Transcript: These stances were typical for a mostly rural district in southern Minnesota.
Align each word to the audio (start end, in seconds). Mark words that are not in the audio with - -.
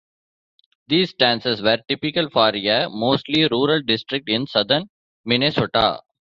These 0.87 1.11
stances 1.11 1.61
were 1.61 1.77
typical 1.87 2.27
for 2.31 2.49
a 2.49 2.87
mostly 2.89 3.47
rural 3.47 3.83
district 3.83 4.29
in 4.29 4.47
southern 4.47 4.89
Minnesota. 5.25 6.01